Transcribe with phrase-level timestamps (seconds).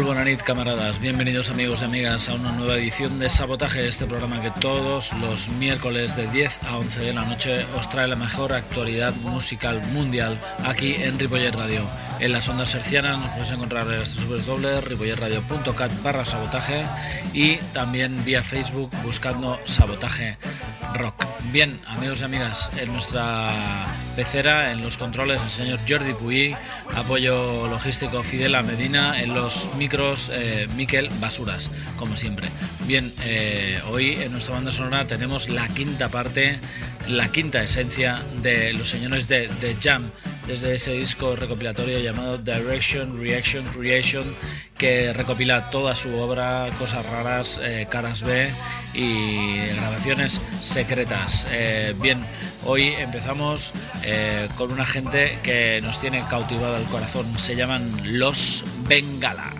[0.00, 0.98] Molt bona nit, camaradas.
[0.98, 5.50] Bienvenidos, amigos y amigas, a una nueva edición de Sabotaje, este programa que todos los
[5.50, 10.40] miércoles de 10 a 11 de la noche os trae la mejor actualidad musical mundial
[10.64, 11.82] aquí en Ripollet Radio.
[12.18, 16.82] En las ondas hercianas nos puedes encontrar en ripolletradio.cat barra sabotaje
[17.34, 20.38] y también vía Facebook buscando Sabotaje
[20.94, 21.24] Rock.
[21.52, 23.52] Bien, amigos y amigas, en nuestra
[24.16, 26.56] pecera, en los controles, el señor Jordi Puy,
[26.94, 32.48] apoyo logístico Fidela Medina, en los micros eh, Miquel Basuras, como siempre.
[32.86, 36.58] Bien, eh, hoy en nuestra banda sonora tenemos la quinta parte,
[37.08, 40.10] la quinta esencia de los señores de The Jam,
[40.46, 44.34] desde ese disco recopilatorio llamado Direction, Reaction, Creation,
[44.80, 48.48] que recopila toda su obra, cosas raras, eh, caras B
[48.94, 51.46] y grabaciones secretas.
[51.50, 52.24] Eh, bien,
[52.64, 57.38] hoy empezamos eh, con una gente que nos tiene cautivado el corazón.
[57.38, 59.59] Se llaman Los Bengala.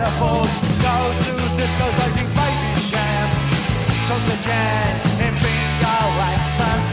[0.00, 0.48] Can
[0.80, 3.28] Go to discos using baby sham
[4.08, 5.96] Took the jam in bingo
[6.28, 6.90] and suns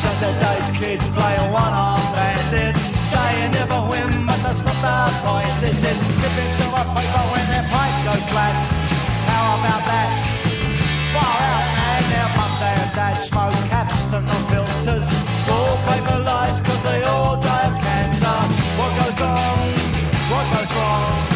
[0.00, 2.78] Saturday's kids playing one-arm bandits.
[3.10, 5.50] They never win, but that's not the point.
[5.64, 8.54] Is it dipping silver paper when their price goes flat?
[9.26, 10.13] How about that?
[20.74, 21.33] fall.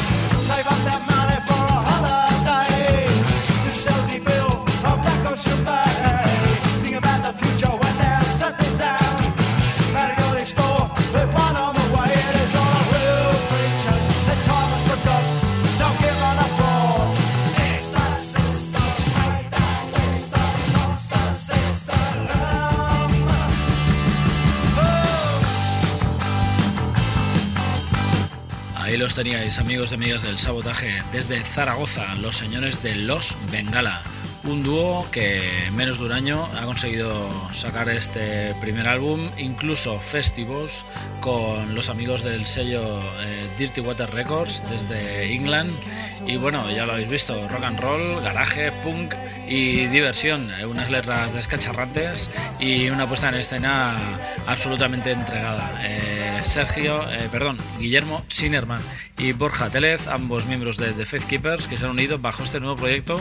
[29.09, 34.03] Los teníais, amigos y amigas del sabotaje, desde Zaragoza, los señores de Los Bengala.
[34.45, 39.99] Un dúo que en menos de un año ha conseguido sacar este primer álbum, incluso
[39.99, 40.85] festivos,
[41.21, 45.75] con los amigos del sello eh, Dirty Water Records desde England.
[46.27, 49.15] Y bueno, ya lo habéis visto, rock and roll, garaje, punk
[49.47, 50.51] y diversión.
[50.61, 52.29] eh, Unas letras descacharrantes
[52.61, 53.97] y una puesta en escena
[54.47, 55.81] absolutamente entregada.
[55.83, 58.81] Eh, Sergio, eh, perdón, Guillermo Sinerman
[59.17, 62.61] y Borja Télez, ambos miembros de The Faith Keepers, que se han unido bajo este
[62.61, 63.21] nuevo proyecto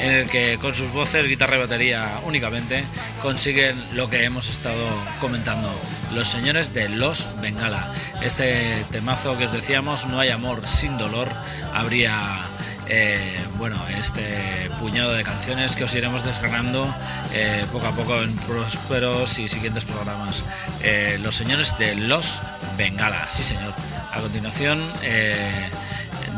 [0.00, 2.84] en el que con sus voces, guitarra y batería únicamente
[3.22, 4.86] consiguen lo que hemos estado
[5.20, 5.70] comentando.
[6.14, 7.92] Los señores de Los Bengala.
[8.22, 11.28] Este temazo que os decíamos, no hay amor sin dolor,
[11.72, 12.40] habría
[12.88, 16.94] eh, bueno, este puñado de canciones que os iremos desgranando
[17.32, 20.44] eh, poco a poco en prósperos y siguientes programas.
[20.82, 22.40] Eh, los señores de Los
[22.76, 23.74] Bengala, sí señor.
[24.12, 25.68] A continuación, eh,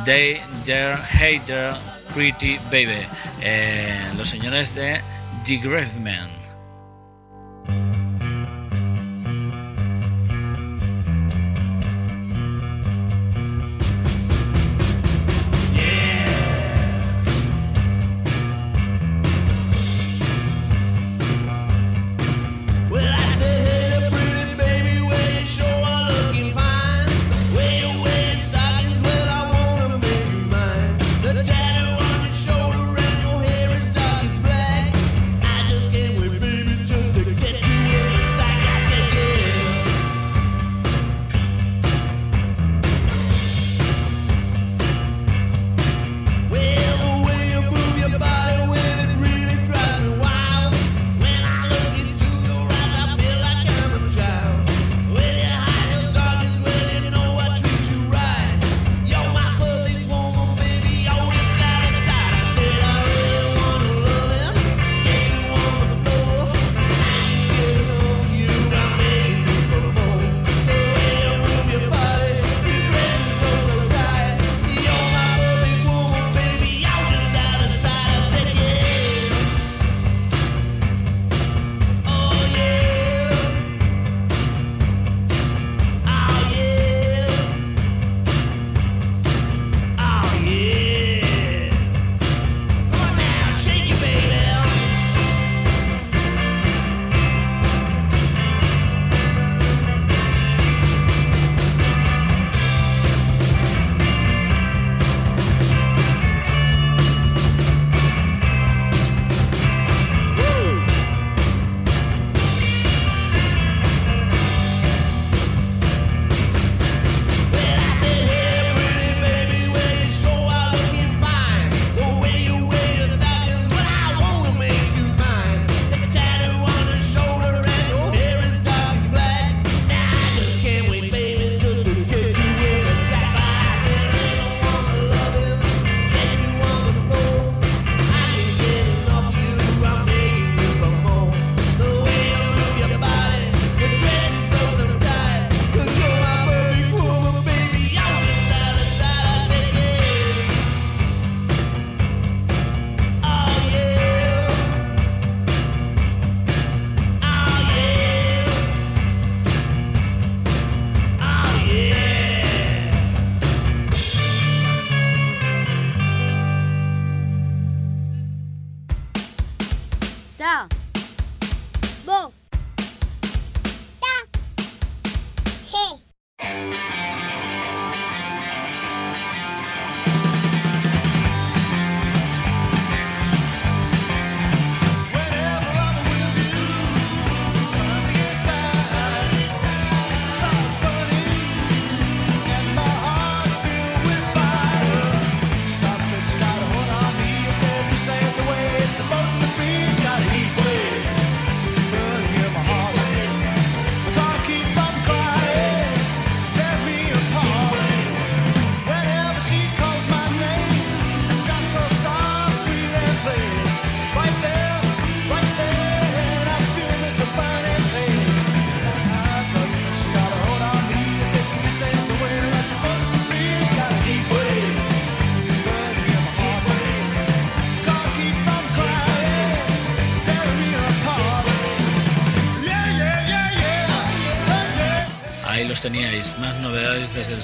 [0.05, 1.75] Danger, Hater,
[2.15, 3.07] Pretty Baby,
[4.17, 5.01] los señores de
[5.45, 6.40] The Graveman.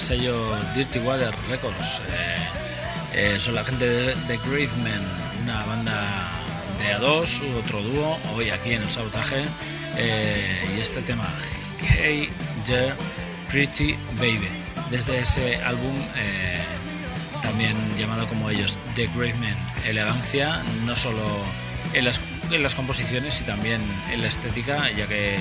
[0.07, 1.99] Sello Dirty Water Records.
[2.07, 5.03] Eh, eh, son la gente de, de Gravemen,
[5.43, 6.29] una banda
[6.79, 9.43] de a dos, otro dúo, hoy aquí en el sabotaje.
[9.97, 11.27] eh, y este tema,
[11.81, 12.29] Hey
[12.63, 12.93] There
[13.51, 14.47] Pretty Baby,
[14.89, 16.61] desde ese álbum eh,
[17.41, 19.57] también llamado como ellos, The Gravemen.
[19.85, 21.21] Elegancia, no solo
[21.93, 25.37] en las, en las composiciones y también en la estética, ya que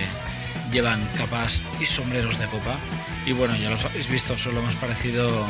[0.77, 2.77] llevan capas y sombreros de copa.
[3.25, 5.47] Y bueno, ya los habéis visto, son lo más parecido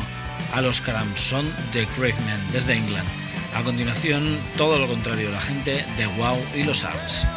[0.53, 3.09] a los Carams, son The Gravemen desde England.
[3.53, 7.27] A continuación, todo lo contrario, la gente de Wow y los Arts.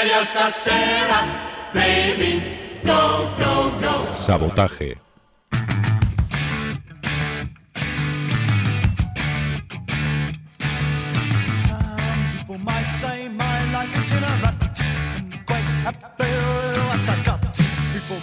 [0.00, 0.50] serio esta
[1.74, 2.42] baby.
[2.84, 4.16] Go, go, go.
[4.16, 4.96] Sabotaje.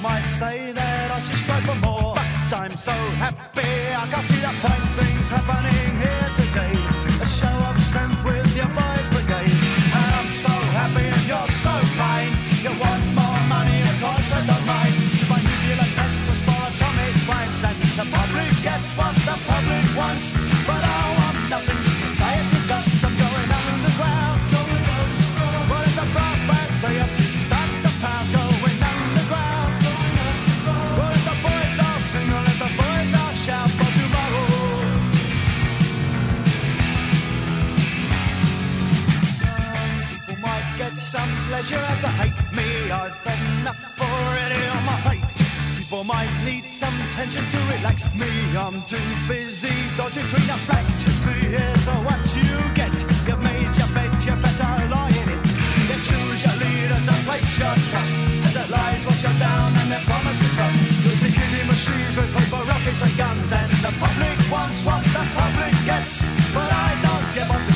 [0.04, 3.62] might say that I should strive for more, but I'm so happy
[3.96, 6.97] I can see that same things happening here today.
[40.98, 42.92] Some pleasure out to hate me.
[42.92, 43.87] I've enough
[45.98, 48.30] People might need some tension to relax me.
[48.56, 51.10] I'm too busy dodging between the facts.
[51.10, 52.46] You see, here's what you
[52.78, 52.94] get.
[53.26, 55.48] You've made your bed, you better lie in it.
[55.90, 58.14] You choose your leaders and place your trust.
[58.46, 60.78] As their lies wash you down and their promises rust.
[61.02, 63.50] Using killing machines with paper rockets and guns.
[63.58, 66.22] And the public wants what the public gets.
[66.54, 67.67] But I don't get what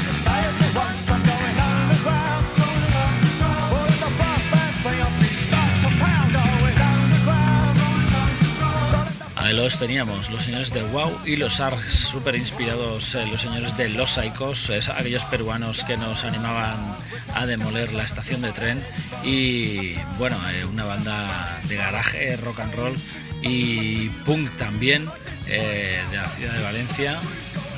[9.53, 13.89] Los teníamos, los señores de Wow y los Args, súper inspirados, eh, los señores de
[13.89, 16.95] Los Saicos, aquellos peruanos que nos animaban
[17.33, 18.81] a demoler la estación de tren
[19.25, 22.95] y bueno, eh, una banda de garaje, rock and roll
[23.41, 25.09] y punk también
[25.47, 27.17] eh, de la ciudad de Valencia.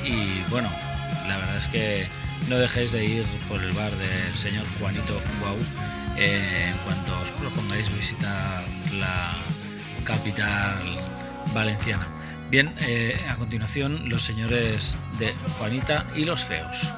[0.04, 0.70] Y bueno,
[1.26, 2.06] la verdad es que
[2.48, 5.58] no dejéis de ir por el bar del señor Juanito Wow
[6.16, 9.32] en cuanto os propongáis visitar la
[10.04, 11.13] capital
[11.52, 12.06] valenciana.
[12.50, 16.88] Bien, eh, a continuación los señores de Juanita y los feos.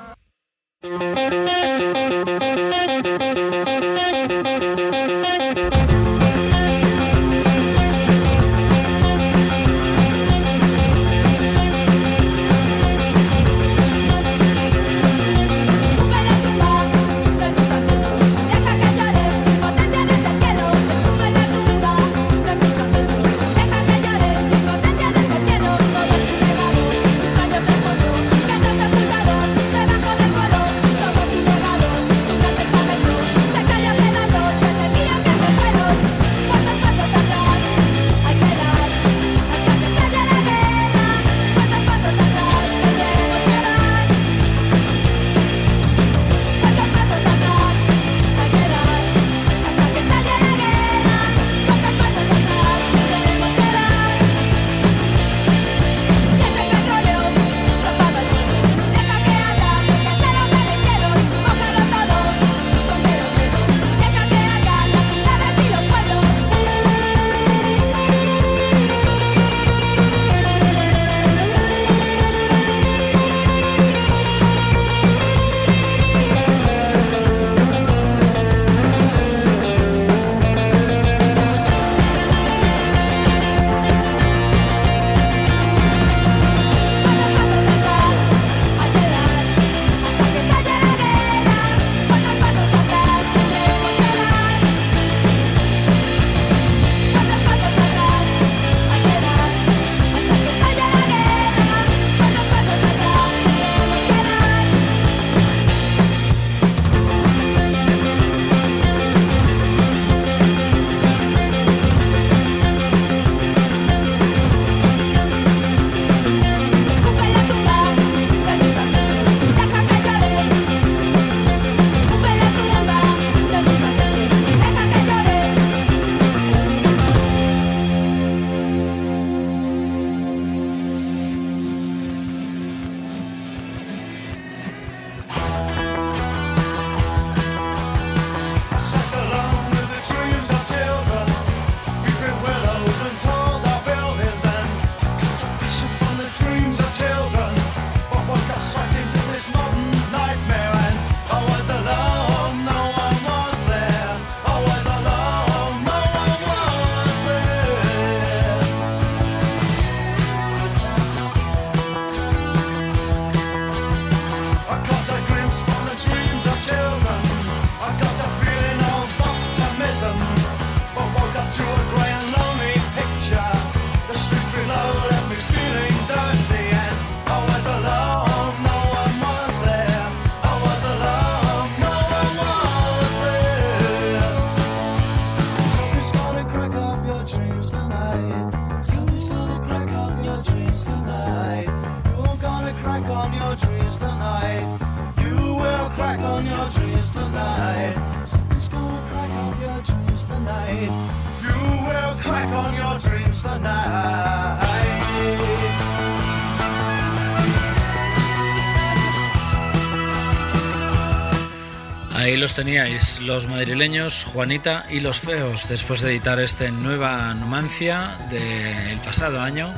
[212.26, 218.18] Ahí los teníais, los madrileños Juanita y los Feos, después de editar este Nueva Numancia
[218.30, 219.72] del pasado año.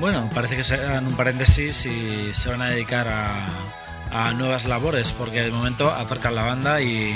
[0.00, 3.46] Bueno, parece que se hagan un paréntesis y se van a dedicar a,
[4.10, 7.14] a nuevas labores, porque de momento aparcan la banda y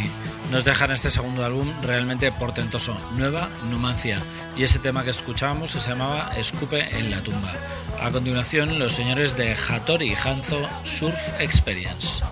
[0.51, 4.19] nos dejan este segundo álbum realmente portentoso, Nueva Numancia.
[4.55, 7.55] Y ese tema que escuchábamos se llamaba Escupe en la tumba.
[8.03, 12.23] A continuación, los señores de Hattori Hanzo Surf Experience.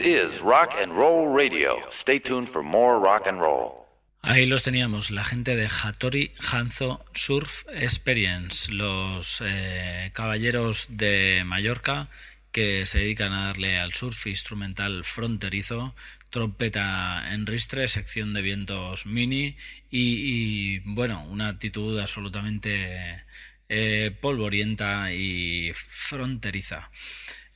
[0.00, 1.76] Is Rock and Roll Radio.
[2.00, 3.84] Stay tuned for more rock and roll.
[4.22, 12.08] Ahí los teníamos, la gente de Hattori Hanzo Surf Experience, los eh, caballeros de Mallorca
[12.50, 15.94] que se dedican a darle al surf instrumental fronterizo,
[16.30, 19.56] trompeta en ristre, sección de vientos mini
[19.90, 23.24] y, y bueno, una actitud absolutamente
[23.68, 26.90] eh, polvorienta y fronteriza.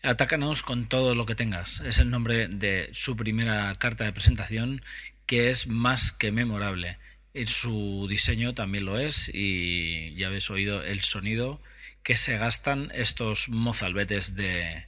[0.02, 1.80] Atácanos con todo lo que tengas.
[1.80, 4.82] Es el nombre de su primera carta de presentación
[5.26, 6.98] que es más que memorable.
[7.46, 11.61] Su diseño también lo es y ya habéis oído el sonido
[12.02, 14.87] que se gastan estos mozalbetes de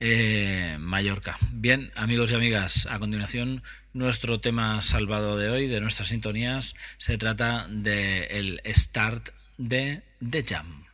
[0.00, 1.38] eh, Mallorca.
[1.52, 7.18] Bien, amigos y amigas, a continuación nuestro tema salvado de hoy, de nuestras sintonías, se
[7.18, 10.85] trata del el start de The Jam.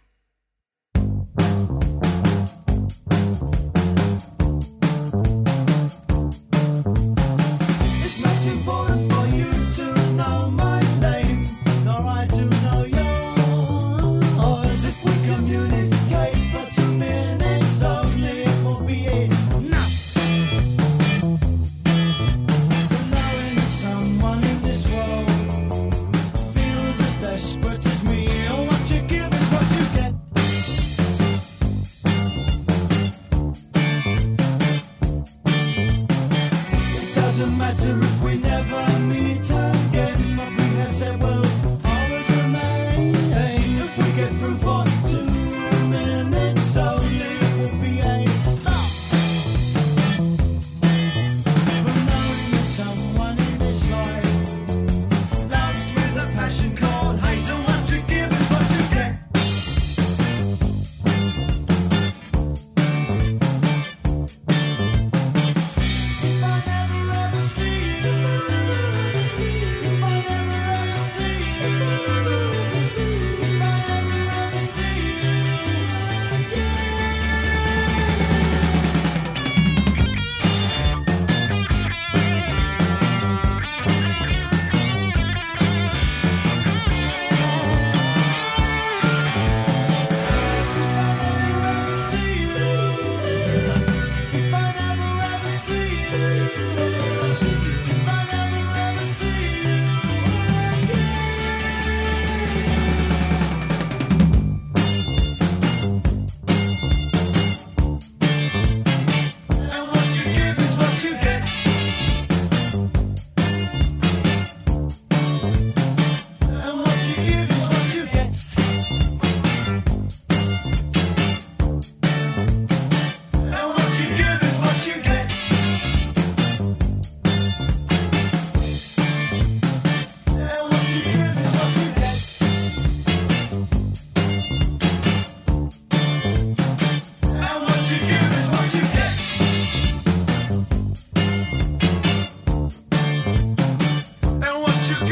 [144.92, 145.08] What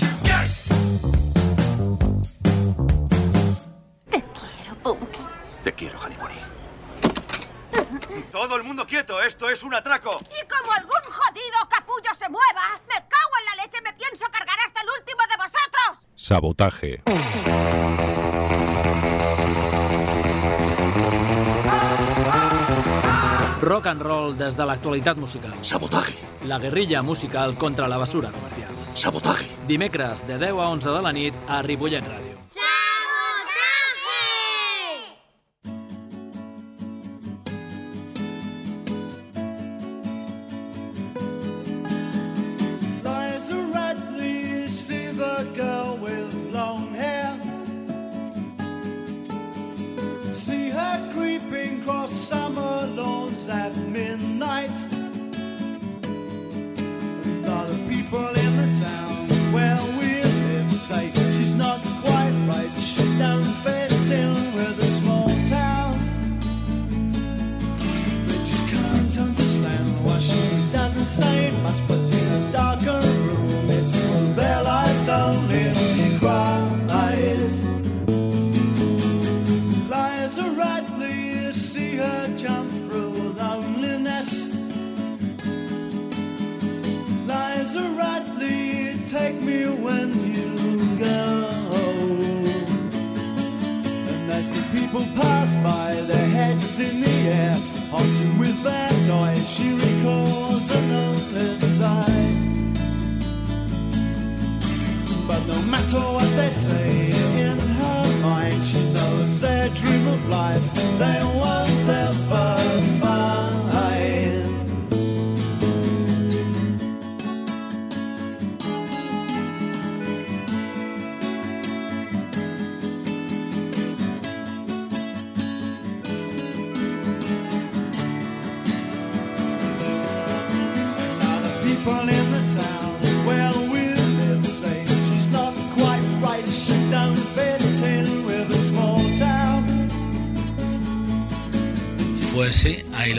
[0.00, 0.48] you get.
[5.64, 5.98] Te quiero.
[8.30, 10.20] Todo el mundo quieto, esto es un atraco.
[10.30, 14.56] Y como algún jodido capullo se mueva, me cago en la leche, me pienso cargar
[14.64, 15.98] hasta el último de vosotros.
[16.14, 17.02] Sabotaje.
[23.60, 25.52] Rock and roll des de l'actualitat musical.
[25.60, 26.14] Sabotaje.
[26.44, 28.30] La guerrilla musical contra la basura.
[28.98, 29.46] Sabotaje.
[29.68, 32.02] Dimecres de 10 a 11 de la nit a Ripollet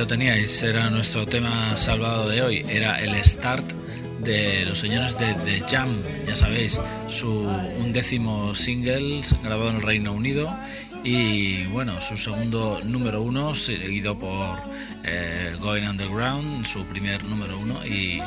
[0.09, 3.63] teníais, era nuestro tema salvado de hoy, era el start
[4.21, 7.29] de los señores de The Jam, ya sabéis, su
[7.77, 10.51] undécimo single grabado en el Reino Unido
[11.03, 14.57] y bueno, su segundo número uno, seguido por
[15.03, 18.19] eh, Going Underground, su primer número uno y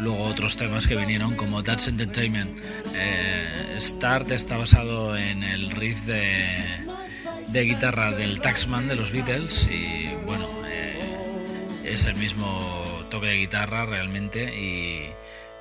[0.00, 2.58] luego otros temas que vinieron como That's Entertainment.
[2.94, 6.92] Eh, Start está basado en el riff de
[7.52, 10.48] de guitarra del Taxman de los Beatles y bueno,
[11.92, 15.10] es el mismo toque de guitarra realmente y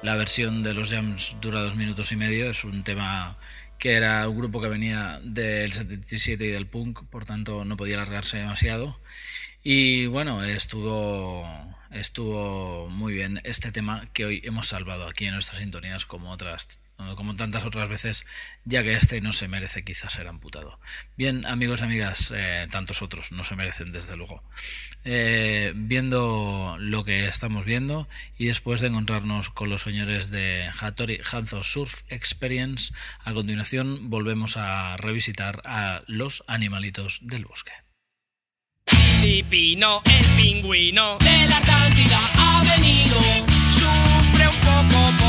[0.01, 3.37] la versión de los Jams dura dos minutos y medio, es un tema
[3.77, 7.95] que era un grupo que venía del 77 y del punk, por tanto no podía
[7.95, 8.97] alargarse demasiado
[9.61, 11.45] y bueno, estuvo
[11.91, 16.79] estuvo muy bien este tema que hoy hemos salvado aquí en nuestras sintonías como otras
[17.15, 18.25] como tantas otras veces,
[18.65, 20.79] ya que este no se merece quizás ser amputado.
[21.17, 24.43] Bien, amigos y amigas, eh, tantos otros no se merecen desde luego.
[25.03, 31.19] Eh, viendo lo que estamos viendo y después de encontrarnos con los señores de Hattori
[31.31, 37.71] Hanzo Surf Experience, a continuación volvemos a revisitar a los animalitos del bosque.
[38.85, 43.19] Filipino, el pingüino de la Atlántida ha venido.
[43.79, 45.20] Sufre un poco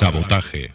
[0.00, 0.72] Sabotaje.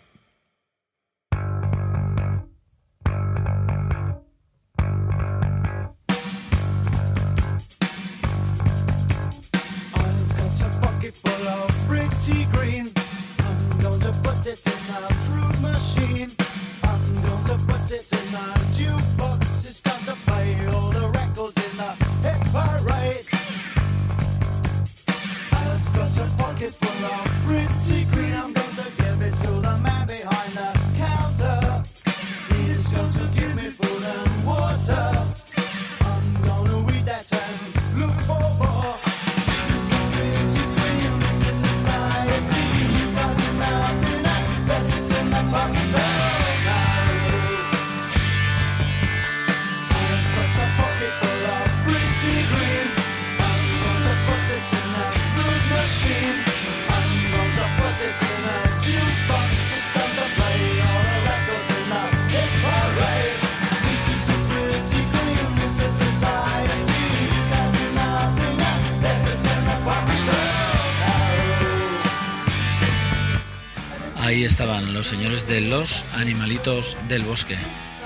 [74.55, 77.57] Estaban los señores de los animalitos del bosque.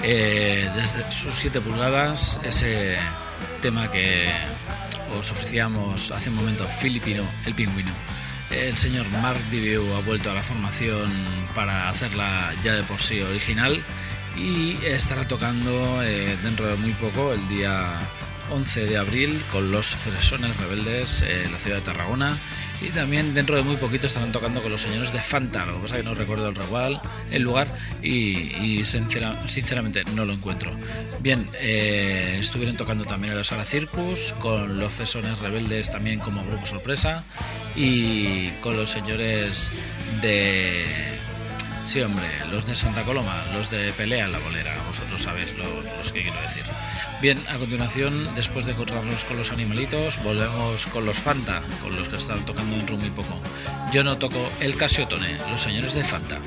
[0.01, 2.97] Eh, desde sus 7 pulgadas, ese
[3.62, 4.27] tema que
[5.15, 7.91] os ofrecíamos hace un momento, Filipino, el pingüino.
[8.49, 11.12] El señor Mark Diviu ha vuelto a la formación
[11.53, 13.79] para hacerla ya de por sí original
[14.35, 17.99] y estará tocando eh, dentro de muy poco, el día
[18.51, 22.38] 11 de abril, con los Fresones Rebeldes en la ciudad de Tarragona
[22.81, 25.79] y también dentro de muy poquito estarán tocando con los señores de Fanta, lo que
[25.81, 27.67] pasa que no recuerdo el, regual, el lugar
[28.01, 30.71] y, y sincera- sinceramente no lo encuentro.
[31.19, 36.43] Bien, eh, estuvieron tocando también en la sala Circus, con los Fresones Rebeldes también como
[36.45, 37.24] grupo sorpresa
[37.76, 39.71] y con los señores
[40.21, 41.18] de
[41.89, 46.11] Sí, hombre, los de Santa Coloma, los de Pelea la Bolera, vosotros sabéis lo- los
[46.11, 46.61] que quiero decir.
[47.19, 52.07] Bien, a continuación, después de encontrarnos con los animalitos, volvemos con los Fanta, con los
[52.07, 53.41] que están tocando dentro de muy poco.
[53.91, 56.37] Yo no toco el Casiotone, los señores de Fanta.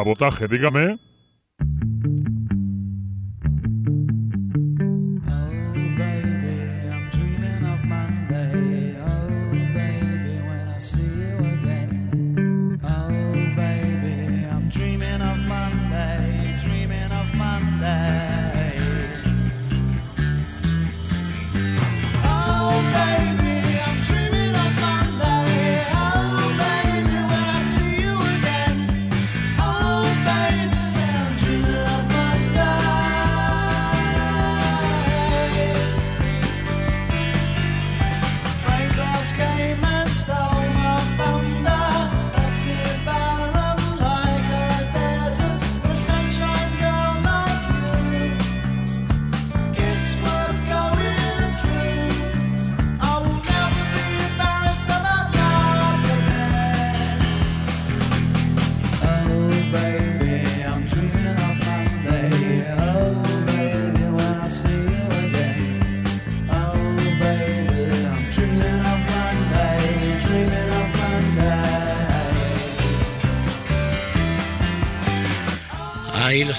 [0.00, 1.09] Sabotaje, dígame.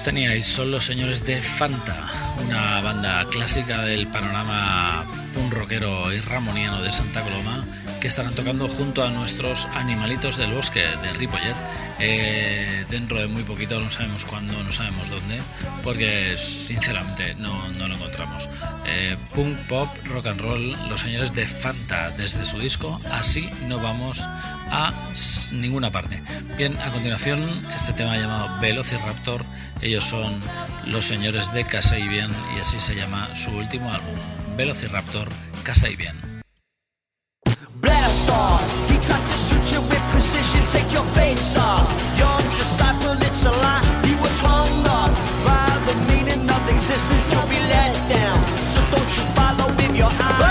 [0.03, 2.07] Teníais, son los señores de Fanta,
[2.45, 7.63] una banda clásica del panorama punk rockero y ramoniano de Santa Coloma,
[7.99, 11.55] que estarán tocando junto a nuestros animalitos del bosque de Ripollet.
[11.99, 15.39] eh, dentro de muy poquito, no sabemos cuándo, no sabemos dónde,
[15.83, 18.49] porque sinceramente no, no lo encontramos.
[18.85, 23.79] Eh, punk, pop, rock and roll, los señores de Fanta desde su disco, así no
[23.79, 24.19] vamos
[24.71, 24.93] a
[25.51, 26.21] ninguna parte.
[26.57, 29.45] Bien, a continuación, este tema llamado Velociraptor,
[29.81, 30.39] ellos son
[30.85, 34.15] los señores de Casa y Bien, y así se llama su último álbum,
[34.61, 35.27] Velociraptor,
[46.47, 47.33] of existence.
[47.33, 48.37] You'll be let down.
[48.71, 50.50] So don't you follow your.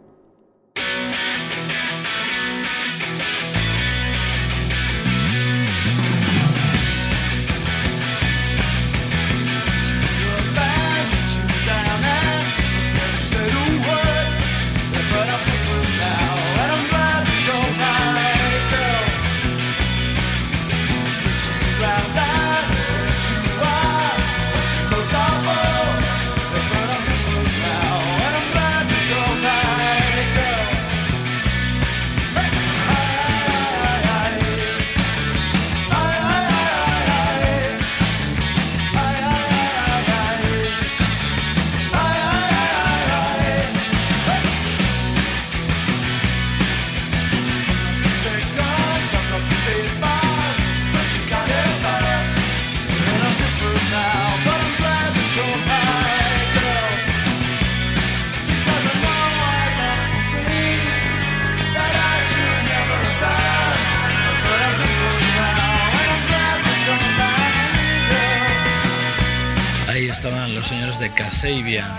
[71.01, 71.89] De Kasabian,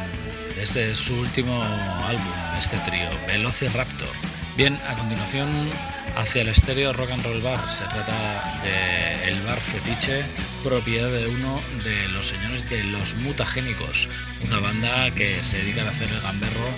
[0.55, 1.61] desde su último
[2.07, 4.15] álbum, este trío, Velociraptor.
[4.57, 5.69] Bien, a continuación,
[6.17, 7.69] hacia el estéreo Rock and Roll Bar.
[7.69, 10.23] Se trata de bar fetiche,
[10.63, 14.09] propiedad de uno de los señores de Los Mutagénicos,
[14.47, 16.69] una banda que se dedica a hacer el gamberro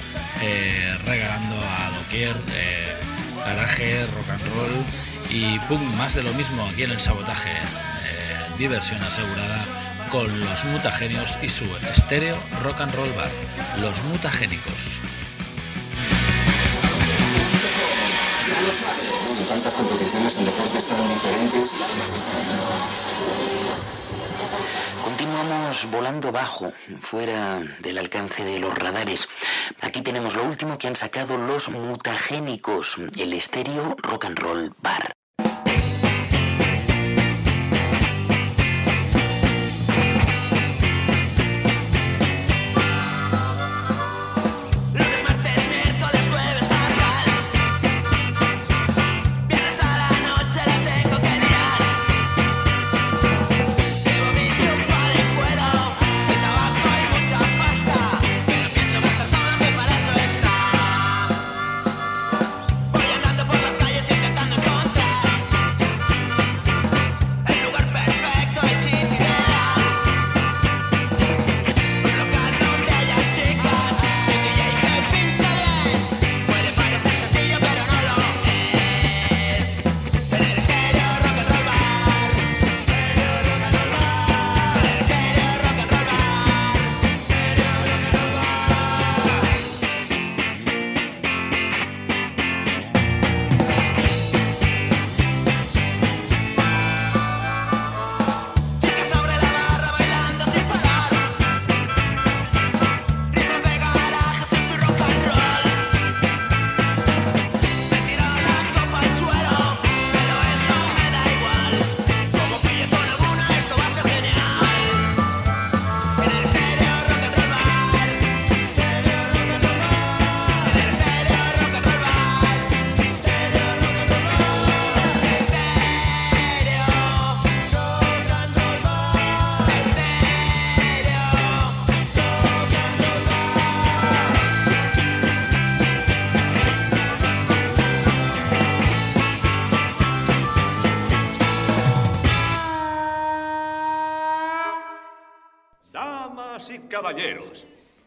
[0.41, 2.95] eh, regalando a doquier eh,
[3.45, 4.85] garaje, rock and roll
[5.29, 7.51] y pum, más de lo mismo aquí en el sabotaje.
[7.51, 9.84] Eh, diversión asegurada
[10.15, 13.29] con los mutagenios y su estéreo rock and roll bar,
[13.81, 15.01] los mutagénicos.
[19.49, 21.73] Tantas competiciones en deportes tan diferentes.
[25.03, 29.29] Continuamos volando bajo, fuera del alcance de los radares.
[29.81, 35.13] Aquí tenemos lo último que han sacado los mutagénicos, el estéreo rock and roll bar.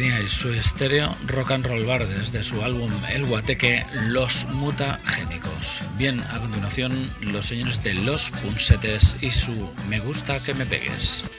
[0.00, 5.82] teníais su estéreo Rock and Roll Bar desde su álbum El Guateque Los Mutagénicos.
[5.98, 11.29] Bien, a continuación los señores de Los Punsetes y su Me gusta que me pegues.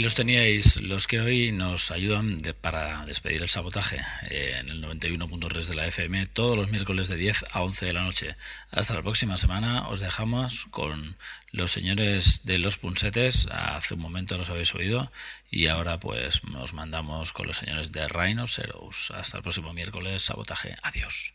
[0.00, 3.98] Los teníais, los que hoy nos ayudan para despedir el sabotaje
[4.30, 7.92] eh, en el 91.3 de la FM todos los miércoles de 10 a 11 de
[7.92, 8.34] la noche.
[8.70, 11.18] Hasta la próxima semana os dejamos con
[11.52, 13.46] los señores de los punsetes.
[13.52, 15.12] Hace un momento los habéis oído
[15.50, 19.10] y ahora pues nos mandamos con los señores de Rhinoceros.
[19.14, 20.76] Hasta el próximo miércoles, sabotaje.
[20.82, 21.34] Adiós.